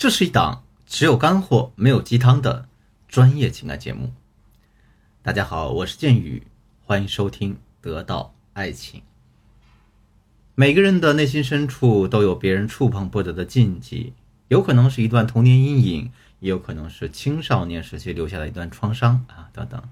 [0.00, 2.66] 这是一档只有干货没有鸡汤的
[3.06, 4.14] 专业情感节目。
[5.20, 6.42] 大家好，我是剑宇，
[6.86, 9.00] 欢迎收听《得到爱情》。
[10.54, 14.14] 每个人的内心深处都有别人触碰不得的禁忌，
[14.48, 19.82] 有可能是一段童年阴影，也有可能是青少年时期留下的一段创伤啊，等等。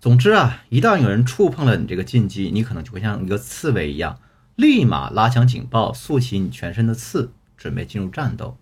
[0.00, 4.18] 总之啊，一旦有人触碰了你这个禁忌，你可能就会像一个刺猬一样，
[4.56, 8.58] 立马拉响警报，竖起你全身的刺，准备进入战斗。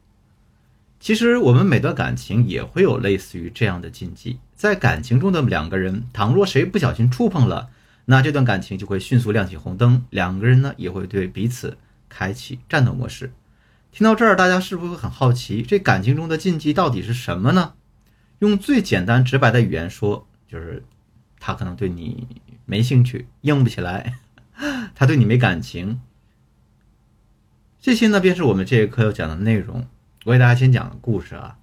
[1.05, 7.69] 其实我们每段感情也会有类似于这样的禁忌，在感情中的两个人，倘若谁不小心触碰了，
[8.07, 11.77] 那这段感情就会迅速亮起红灯，两个人呢也会对彼此
[12.09, 13.35] 开启战斗模式。
[13.93, 17.75] 听到这儿，大家是不是会很好奇，这感情中的禁忌到底是什么呢？
[18.39, 20.83] 用最简单直白的语言说，就是
[21.39, 22.27] 他可能对你
[22.65, 24.15] 没兴趣，硬不起来，
[24.97, 26.01] 他对你没感情。
[27.79, 29.87] 这些呢，便是我们这一课要讲的内容。
[30.25, 31.59] 我给大家先讲个故事啊，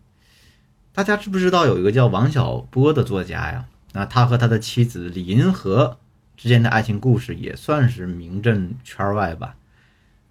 [0.93, 3.65] 大家知不知道有一个叫王小波的作家呀？
[3.93, 5.97] 那他和他的妻子李银河
[6.37, 9.55] 之间的爱情故事也算是名震圈外吧。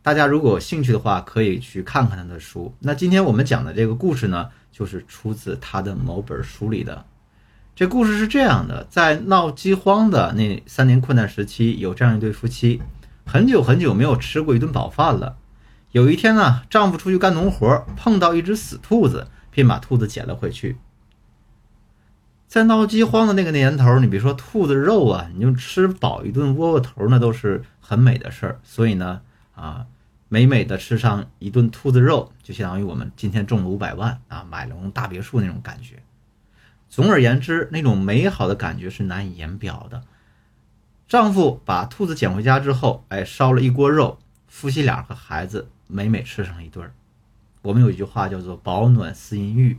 [0.01, 2.73] 大家如果有兴趣的话，可以去看看他的书。
[2.79, 7.05] 那今天我们讲的这个故事呢，就是出自他的某本书里的。
[7.75, 12.81] 这故事是这样的：在闹饥荒的那三年困难时期，有这样一对夫妻，
[13.27, 15.37] 很久很久没有吃过一顿饱饭了。
[15.93, 20.77] 有一天呢，丈夫出去干农活，碰到一只死兔子，便把兔子捡了回去。
[22.47, 28.61] 在闹饥荒的那个年头，你别说兔子肉啊，你就吃饱一顿窝窝头，那都是很美的事儿。
[28.63, 29.21] 所以呢，
[29.55, 29.87] 啊，
[30.29, 36.03] 美美的吃上一顿兔子肉，就相当于我们今天中了五百万啊，买了栋大别墅那种感觉。
[36.89, 40.03] 总而言之，那种美好的感觉是难以言表的。
[41.09, 44.19] 丈夫把兔子捡回家之后，哎，烧了一锅肉，
[44.51, 45.71] 夫妻俩和孩子。
[45.93, 46.93] 每每吃上一顿儿，
[47.63, 49.77] 我们有一句话叫做“饱暖思淫欲”。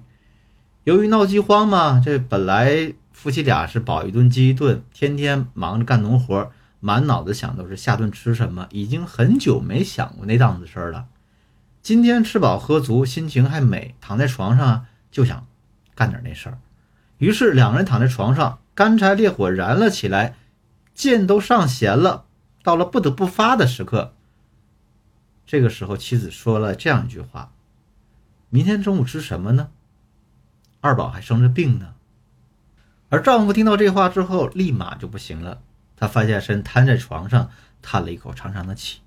[0.84, 6.52] 由于闹饥荒嘛，这本来夫妻俩是饱一顿饥一顿，天天忙着干农活，
[6.82, 11.06] 满脑子想都是下顿吃什么，已经很久没想过那档子事儿了。
[11.82, 15.48] 今天吃饱喝足，心情还美，躺在床上就想
[15.96, 16.58] 干点那事儿。
[17.20, 20.36] 于是两个人躺在床上，干柴烈火燃了起来，
[20.94, 22.26] 箭都上弦了。
[22.64, 24.14] 到了不得不发的时刻。
[25.46, 27.52] 这个时候，妻子说了这样一句话
[28.50, 29.70] ：“明天中午吃什么呢？
[30.80, 31.94] 二宝还生着病呢。”
[33.10, 35.62] 而丈夫听到这话之后，立马就不行了，
[35.98, 37.50] 他翻下身瘫在床上，
[37.82, 39.02] 叹了一口长长的气。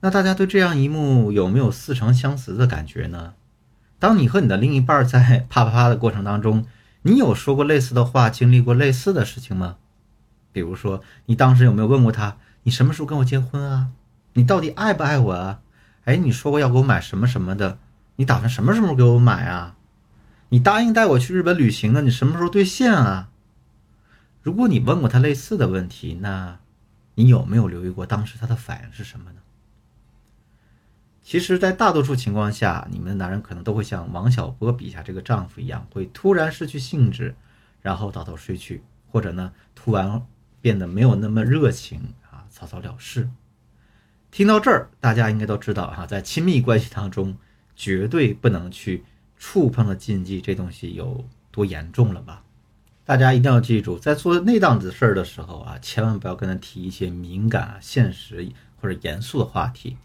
[0.00, 3.34] 那大家对这样一幕有没有似曾相识的感觉呢？
[3.98, 6.66] 当你和你的另一半在 啪啪啪的过程当中，
[7.02, 9.76] 你有说过类似的话，经历过类似的事情吗？
[10.50, 13.90] 比如说，你当时有没有问过他：“你什么时候跟我结婚啊？”
[14.34, 15.60] 你到底爱不爱我啊？
[16.04, 17.78] 哎，你说过要给我买什么什么的，
[18.16, 19.76] 你打算什么时候给我买啊？
[20.48, 23.30] 你答应带我去日本旅行的，你什么时候兑现啊？
[24.42, 26.58] 如果你问过他类似的问题，那
[27.14, 29.40] 你有没有留意过当时他的反应是什么呢？
[31.22, 37.36] 其实，在大多数情况下，你们的男人可能都会像王小波笔下这个丈夫一样，会突然失去兴致，
[37.80, 40.26] 然后倒头睡去，或者呢，突然
[40.60, 43.30] 变得没有那么热情啊，草草了事。
[44.32, 47.36] 听到这儿，大家应该都知道哈，在亲密关系当中，
[47.76, 49.04] 绝对不能去
[49.36, 52.42] 触碰的禁忌，这东西有多严重了吧？
[53.04, 58.48] 大家一定要记住，在做那档子事儿的时候啊，千万不要跟他提一些敏感啊、现实
[58.80, 59.98] 或者严肃的话题。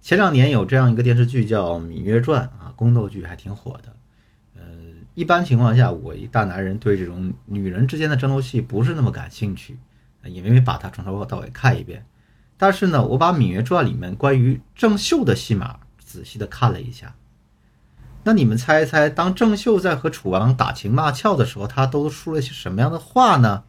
[0.00, 3.96] 前两年有这样一个电视剧叫《芈月传》啊，宫斗剧还挺火的。
[4.54, 4.62] 呃，
[5.14, 9.76] 一般情况下，我一大男人对这种女人之间的争斗戏不是那么感兴趣，
[10.22, 12.06] 也没把它从头到尾看一遍。
[12.58, 17.14] 但是呢，我把《芈月传》里面关于郑袖的戏码仔细的看了一下。
[18.24, 23.64] 那你们猜一猜，当郑袖在和楚王打情骂俏的时候，他都说了些什么样的话呢？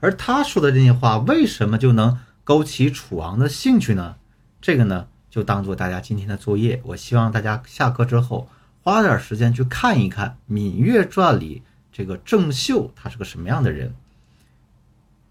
[0.00, 4.16] 而他说的这些话，为什么就能勾起楚王的兴趣呢？
[4.60, 6.80] 这个呢，就当做大家今天的作业。
[6.86, 8.48] 我希望大家下课之后
[8.82, 11.62] 花点时间去看一看《芈月传》里
[11.92, 13.94] 这个郑袖，他是个什么样的人。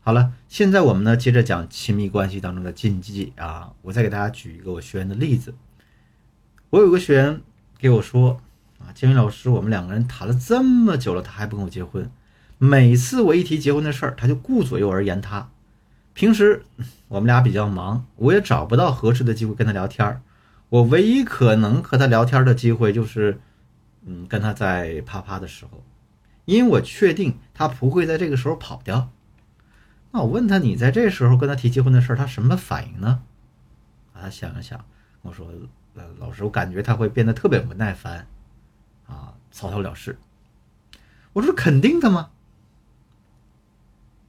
[0.04, 3.72] 好了，现在我们呢接着讲亲密关系当中的禁忌啊。
[3.84, 5.54] 我再给大家举一个我学员的例子。
[6.72, 7.40] 我有个学员
[7.78, 8.42] 给我说
[8.80, 12.10] 啊，建宇老师，我们两个人谈了这么久了，他还不跟我结婚。
[12.58, 15.52] 每次我一提结婚的事儿，他就顾左右而言他。
[16.14, 16.66] 平时
[17.08, 20.24] 我们俩比较忙，我也找不到合适的机会跟他聊天儿。
[20.70, 23.40] 我唯一可能和他聊天的机会就是，
[24.08, 25.84] 嗯，跟他在啪啪的时候，
[26.46, 29.12] 因为我确定他不会在这个时候跑掉。
[30.12, 33.24] 那我问他，你在这时候跟他提结婚的事儿，他什么反应呢？
[34.14, 34.84] 啊，他想了想，
[35.22, 35.48] 我说
[35.96, 38.28] 呃，老师，我感觉他会变得特别不耐烦，
[39.08, 40.18] 啊，草草了事。
[41.34, 42.32] 我说肯定的吗？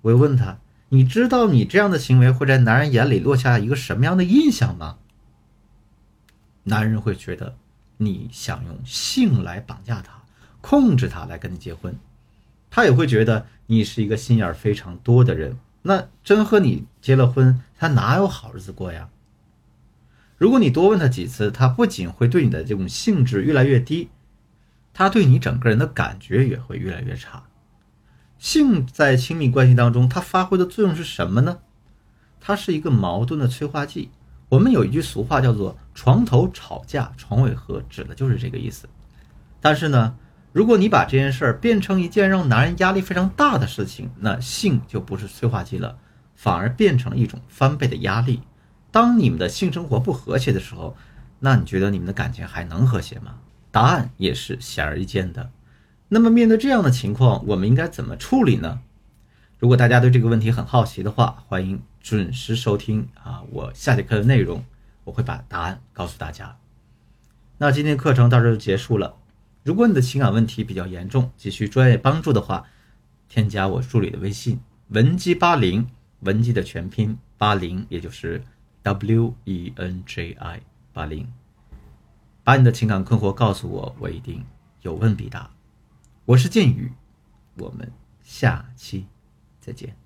[0.02, 0.58] 我又问他，
[0.90, 4.98] 你知道你这样的行为会在男人眼里落下一个什么样的印象吗？
[6.64, 7.56] 男人会觉得
[7.96, 10.22] 你想用性来绑架他，
[10.60, 11.98] 控制他来跟你结婚，
[12.70, 15.58] 他也会觉得你是一个心眼非常多的人。
[15.82, 19.08] 那真和你结了婚，他哪有好日子过呀？
[20.38, 24.08] 如果你多问他几次，他不仅会对你的这种兴致越来越低，
[24.92, 27.44] 他对你整个人的感觉也会越来越差。
[28.38, 31.58] 性在亲密关系当中，它发挥的作用是什么呢？
[32.40, 34.10] 它是一个矛盾的催化剂。
[34.48, 38.88] 我们有一句俗话叫做“床头吵架床尾和”，指的就是这个意思。
[39.60, 40.16] 但是呢，
[40.52, 45.98] 如果你把这件事儿变成一件让男人压力非常大的事情，那性就不是催化剂了，
[46.34, 48.42] 反而变成了一种翻倍的压力。
[48.90, 50.94] 当你们的性生活不和谐的时候，
[51.40, 53.36] 那你觉得你们的感情还能和谐吗？
[53.70, 55.50] 答案也是显而易见的。
[56.08, 58.80] 那么面对这样的情况，我们应该怎么处理呢？
[59.58, 64.62] 如果大家对这个问题很好奇的话，欢迎准时收听啊，我下节课的内容，
[65.04, 66.56] 我会把答案告诉大家。
[67.56, 69.14] 那今天课程到这就结束了。
[69.64, 72.64] 如果你的情感问题比较严重，急需专业帮助的话，
[73.28, 75.86] 添加我助理的微信文姬八零，
[76.20, 78.42] 文姬的全拼八零，也就是
[78.82, 80.60] W E N J I
[80.92, 81.28] 八零，
[82.42, 84.44] 把你的情感困惑告诉我，我一定
[84.80, 85.48] 有问必答。
[86.24, 86.92] 我是剑宇，
[87.56, 87.90] 我们
[88.22, 89.06] 下期
[89.60, 90.01] 再见。